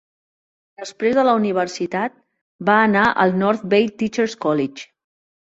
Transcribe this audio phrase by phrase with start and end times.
[0.83, 2.15] Després de la universitat,
[2.71, 4.91] va anar al North Bay Teacher's College.